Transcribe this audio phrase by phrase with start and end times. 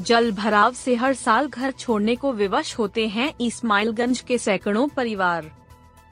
[0.00, 5.50] जल भराव से हर साल घर छोड़ने को विवश होते हैं इस्माइलगंज के सैकड़ों परिवार।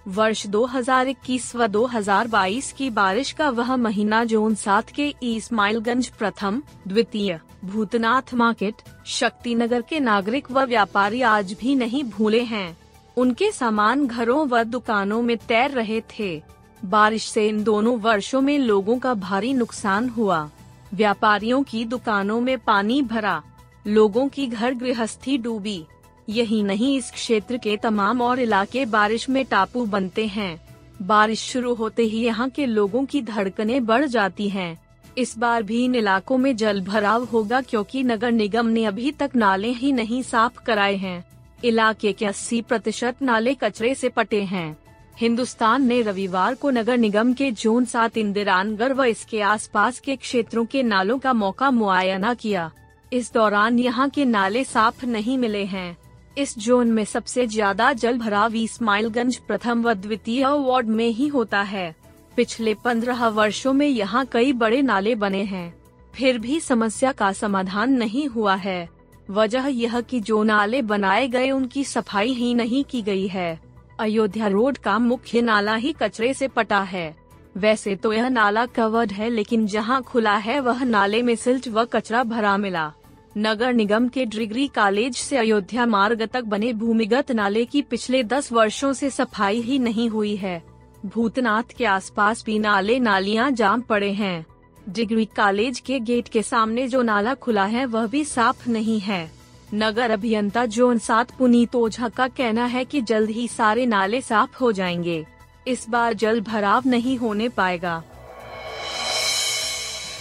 [0.09, 7.41] वर्ष 2021 व 2022 की बारिश का वह महीना जोन सात के इस्माइलगंज प्रथम, द्वितीय,
[7.65, 8.75] भूतनाथ मार्केट
[9.07, 12.79] शक्ति नगर के नागरिक व व्यापारी आज भी नहीं भूले हैं।
[13.17, 16.43] उनके सामान घरों व दुकानों में तैर रहे थे।
[16.85, 20.51] बारिश से इन दोनों वर्षों में लोगों का भारी नुकसान हुआ।
[20.95, 23.43] व्यापारियों की दुकानों में पानी भरा।
[23.87, 25.85] लोगों की घर गृहस्थी डूबी।
[26.29, 30.61] यही नहीं, इस क्षेत्र के तमाम और इलाके बारिश में टापू बनते हैं।
[31.03, 34.79] बारिश शुरू होते ही यहाँ के लोगों की धड़कने बढ़ जाती हैं।
[35.19, 39.31] इस बार भी इन इलाकों में जल भराव होगा क्योंकि नगर निगम ने अभी तक
[39.37, 41.25] नाले ही नहीं साफ़ कराए हैं।
[41.65, 44.77] इलाके के 80 प्रतिशत नाले कचरे से पटे हैं।
[45.19, 50.65] हिंदुस्तान ने रविवार को नगर निगम के जोन सात इंदिरानगढ़ व इसके आसपास के क्षेत्रों
[50.65, 52.71] के नालों का मौका मुआयना किया।
[53.15, 55.97] इस दौरान यहाँ के नाले साफ़ नहीं मिले हैं।
[56.39, 61.61] इस जोन में सबसे ज़्यादा जल भराव इस्माइलगंज प्रथम व द्वितीय वार्ड में ही होता
[61.63, 61.95] है।
[62.37, 65.75] पिछले पंद्रह वर्षों में यहाँ कई बड़े नाले बने हैं।
[66.15, 68.89] फिर भी समस्या का समाधान नहीं हुआ है।
[69.31, 73.59] वजह यह कि जो नाले बनाए गए उनकी सफ़ाई ही नहीं की गई है।
[74.01, 77.15] अयोध्या रोड का मुख्य नाला ही कचरे से पटा है।
[77.57, 81.85] वैसे तो यह नाला कवर्ड है लेकिन जहाँ खुला है वह नाले में सिल्ट व
[81.85, 82.93] कचरा भरा मिला।
[83.39, 88.53] नगर निगम के डिग्री कॉलेज से अयोध्या मार्ग तक बने भूमिगत नाले की पिछले दस
[88.53, 90.63] वर्षों से सफ़ाई ही नहीं हुई है।
[91.07, 94.47] भूतनाथ के आसपास भी नाले नालियाँ जाम पड़े हैं।
[94.89, 99.31] डिग्री कॉलेज के गेट के सामने जो नाला खुला है, वह भी साफ़ नहीं है।
[99.75, 104.59] नगर अभियंता जोन सात पुनीत ओझा का कहना है कि जल्द ही सारे नाले साफ़
[104.59, 105.27] हो जाएँगे।
[105.69, 108.05] इस बार जल भराव नहीं होने पाएगा।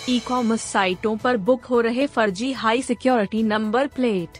[0.10, 4.38] ई कॉमर्स साइटों पर बुक हो रहे फर्जी हाई सिक्योरिटी नंबर प्लेट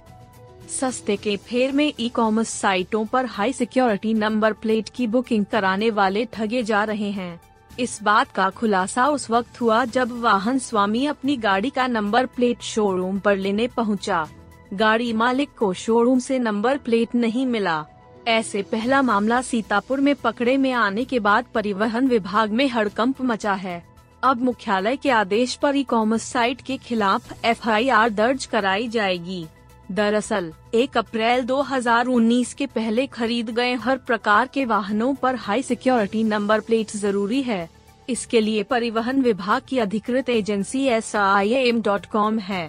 [0.70, 5.90] सस्ते के फेर में ई कॉमर्स साइटों पर हाई सिक्योरिटी नंबर प्लेट की बुकिंग कराने
[5.90, 7.40] वाले ठगे जा रहे हैं।
[7.80, 12.62] इस बात का खुलासा उस वक्त हुआ जब वाहन स्वामी अपनी गाड़ी का नंबर प्लेट
[12.62, 14.28] शोरूम पर लेने पहुँचा।
[14.74, 17.84] गाड़ी मालिक को शोरूम से नंबर प्लेट नहीं मिला।
[18.28, 23.54] ऐसे पहला मामला सीतापुर में पकड़े में आने के बाद परिवहन विभाग में हड़कंप मचा
[23.54, 23.82] है।
[24.24, 29.46] अब मुख्यालय के आदेश पर ई कॉमर्स साइट के खिलाफ एफआईआर दर्ज कराई जाएगी।
[29.92, 36.24] दरअसल 1 अप्रैल 2019 के पहले खरीद गए हर प्रकार के वाहनों पर हाई सिक्योरिटी
[36.24, 37.68] नंबर प्लेट ज़रूरी है।
[38.10, 41.12] इसके लिए परिवहन विभाग की अधिकृत एजेंसी एस
[42.42, 42.64] है।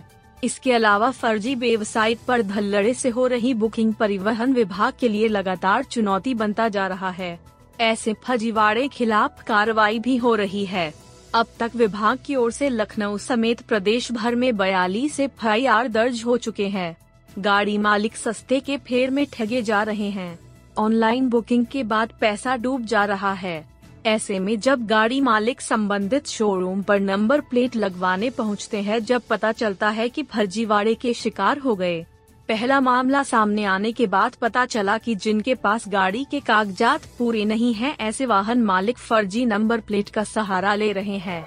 [0.44, 5.84] इसके अलावा फर्जी वेबसाइट पर धल्लड़े से हो रही बुकिंग परिवहन विभाग के लिए लगातार
[5.84, 7.38] चुनौती बनता जा रहा है।
[7.81, 10.92] ऐसे फजीवाड़े खिलाफ कार्रवाई भी हो रही है।
[11.34, 15.47] अब तक विभाग की ओर से लखनऊ समेत प्रदेश भर में बयालीस एफ़
[15.89, 16.97] दर्ज हो चुके हैं।
[17.39, 20.39] गाड़ी मालिक सस्ते के फेर में ठगे जा रहे हैं।
[20.78, 23.65] ऑनलाइन बुकिंग के बाद पैसा डूब जा रहा है।
[24.06, 29.53] ऐसे में जब गाड़ी मालिक संबंधित शोरूम पर नंबर प्लेट लगवाने पहुँचते हैं, जब पता
[29.53, 32.06] चलता है कि फर्जीवाड़े के शिकार हो गए।
[32.49, 37.44] पहला मामला सामने आने के बाद पता चला कि जिनके पास गाड़ी के कागजात पूरे
[37.44, 41.47] नहीं हैं, ऐसे वाहन मालिक फर्जी नंबर प्लेट का सहारा ले रहे हैं।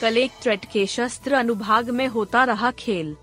[0.00, 3.16] कलेक्ट्रेट के शस्त्र अनुभाग में होता रहा खेल।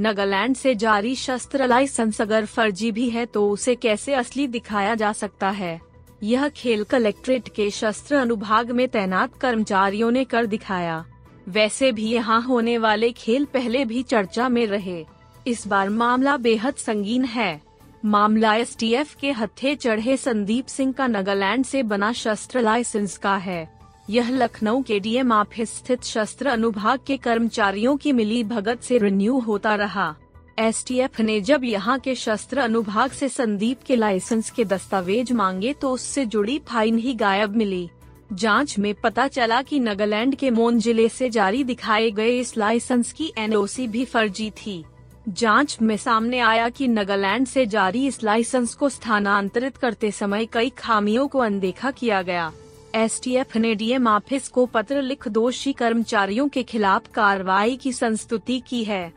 [0.00, 5.12] नगालैंड से जारी शस्त्र लाइसेंस अगर फर्जी भी है तो उसे कैसे असली दिखाया जा
[5.12, 5.80] सकता है?
[6.22, 11.04] यह खेल कलेक्ट्रेट के शस्त्र अनुभाग में तैनात कर्मचारियों ने कर दिखाया।
[11.46, 15.04] वैसे भी यहाँ होने वाले खेल पहले भी चर्चा में रहे।
[15.46, 17.60] इस बार मामला बेहद संगीन है।
[18.04, 23.68] मामला एसटीएफ के हत्थे चढ़े संदीप सिंह का नगालैंड से बना शस्त्र लाइसेंस का है।
[24.10, 29.38] यह लखनऊ के डीएम ऑफ़िस स्थित शस्त्र अनुभाग के कर्मचारियों की मिली भगत से रिन्यू
[29.38, 30.14] होता रहा।
[30.58, 35.90] एसटीएफ ने जब यहाँ के शस्त्र अनुभाग से संदीप के लाइसेंस के दस्तावेज़ मांगे तो
[35.90, 37.88] उससे जुड़ी फाइन ही गायब मिली।
[38.32, 43.12] जाँच में पता चला कि नागालैंड के मोन ज़िले से जारी दिखाए गए इस लाइसेंस
[43.12, 44.84] की एनओसी भी फर्जी थी।
[45.28, 50.70] जाँच में सामने आया कि नागालैंड से जारी इस लाइसेंस को स्थानांतरित करते समय कई
[50.70, 52.52] खामियों को अनदेखा किया गया।
[52.94, 58.82] एसटीएफ ने डीएम ऑफ़िस को पत्र लिख दोषी कर्मचारियों के खिलाफ कार्रवाई की संस्तुति की
[58.84, 59.12] है।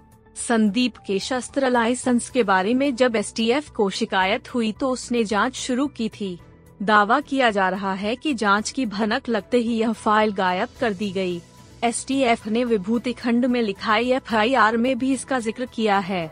[0.48, 5.56] संदीप के शस्त्र लाइसेंस के बारे में जब एसटीएफ को शिकायत हुई तो उसने जाँच
[5.56, 6.38] शुरू की थी।
[6.82, 10.94] दावा किया जा रहा है कि जाँच की भनक लगते ही यह फ़ाइल गायब कर
[10.94, 11.42] दी गई।
[11.84, 16.28] एसटीएफ ने विभूति खंड में लिखाई एफआईआर में भी इसका ज़िक्र किया है।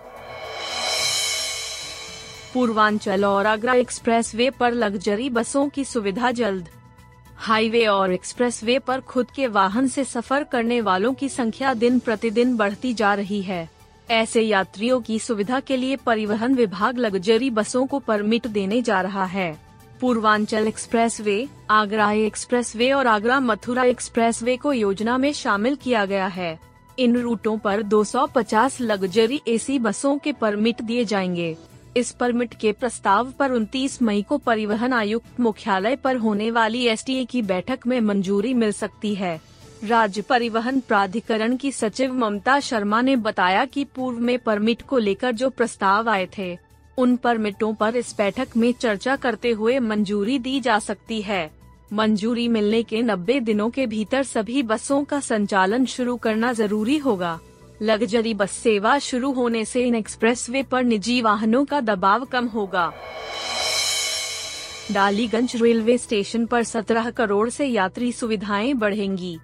[2.54, 6.70] पूर्वांचल और आगरा एक्सप्रेसवे पर लग्जरी बसों की सुविधा जल्द।
[7.38, 12.58] हाईवे और एक्सप्रेसवे पर खुद के वाहन से सफ़र करने वालों की संख्या दिन प्रतिदिन
[12.58, 13.70] बढ़ती जा रही है।
[14.10, 19.26] ऐसे यात्रियों की सुविधा के लिए परिवहन विभाग लग्जरी बसों को परमिट देने जा रहा
[19.26, 19.67] है।
[20.02, 26.60] पूर्वांचल एक्सप्रेसवे, आगरा एक्सप्रेसवे और आगरा मथुरा एक्सप्रेसवे को योजना में शामिल किया गया है।
[27.00, 31.58] इन रूटों पर 250 लग्जरी एसी बसों के परमिट दिए जाएँगे।
[31.98, 37.26] इस परमिट के प्रस्ताव पर 29 मई को परिवहन आयुक्त मुख्यालय पर होने वाली एसटीए
[37.26, 39.42] की बैठक में मंजूरी मिल सकती है।
[39.84, 45.32] राज्य परिवहन प्राधिकरण की सचिव ममता शर्मा ने बताया कि पूर्व में परमिट को लेकर
[45.32, 46.67] जो प्रस्ताव आए थे
[46.98, 51.52] उन परमिटों पर इस बैठक में चर्चा करते हुए मंजूरी दी जा सकती है।
[51.94, 57.40] मंजूरी मिलने के 90 दिनों के भीतर सभी बसों का संचालन शुरू करना ज़रूरी होगा।
[57.82, 62.92] लग्जरी बस सेवा शुरू होने से इन एक्सप्रेसवे पर निजी वाहनों का दबाव कम होगा।
[64.92, 69.40] डालीगंज रेलवे स्टेशन पर 17 करोड़ से यात्री सुविधाएँ बढ़ेंगी।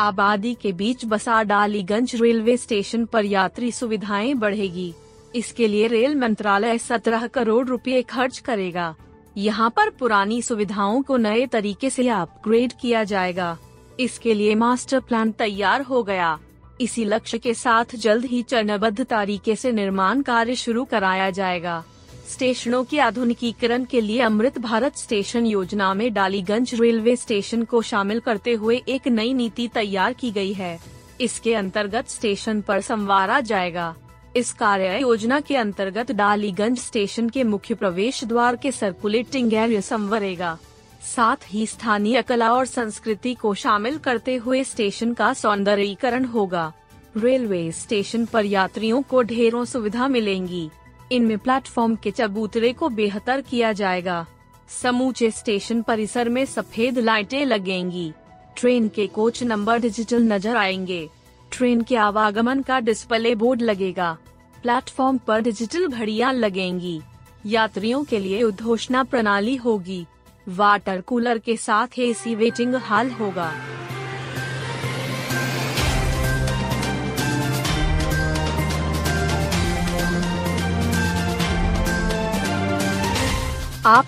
[0.00, 4.94] आबादी के बीच बसा डालीगंज रेलवे स्टेशन पर यात्री सुविधाएँ बढ़ेगी।
[5.38, 8.94] इसके लिए रेल मंत्रालय 17 करोड़ रुपए खर्च करेगा।
[9.36, 13.56] यहाँ पर पुरानी सुविधाओं को नए तरीके से अपग्रेड किया जाएगा।
[14.00, 16.38] इसके लिए मास्टर प्लान तैयार हो गया।
[16.80, 21.82] इसी लक्ष्य के साथ जल्द ही चरणबद्ध तरीके से निर्माण कार्य शुरू कराया जाएगा।
[22.28, 28.20] स्टेशनों के आधुनिकीकरण के लिए अमृत भारत स्टेशन योजना में डालीगंज रेलवे स्टेशन को शामिल
[28.20, 30.78] करते हुए एक नई नीति तैयार की गई है।
[31.20, 33.94] इसके अंतर्गत स्टेशन पर संवारा जाएगा।
[34.36, 40.56] इस कार्य योजना के अंतर्गत डालीगंज स्टेशन के मुख्य प्रवेश द्वार के सर्कुलेटिंग एरिया संवरेगा।
[41.04, 46.72] साथ ही स्थानीय कला और संस्कृति को शामिल करते हुए स्टेशन का सौंदर्यीकरण होगा।
[47.16, 50.68] रेलवे स्टेशन पर यात्रियों को ढेरों सुविधा मिलेंगी।
[51.12, 54.26] इनमें प्लेटफॉर्म के चबूतरे को बेहतर किया जाएगा।
[54.82, 58.12] समूचे स्टेशन परिसर में सफ़ेद लाइटें लगेंगी।
[58.56, 61.08] ट्रेन के कोच नंबर डिजिटल नज़र आएँगे।
[61.52, 64.16] ट्रेन के आवागमन का डिस्प्ले बोर्ड लगेगा।
[64.62, 67.00] प्लेटफॉर्म पर डिजिटल घड़ियाँ लगेंगी।
[67.46, 70.06] यात्रियों के लिए उद्घोषणा प्रणाली होगी।
[70.48, 73.52] वाटर कूलर के साथ एसी वेटिंग हॉल होगा।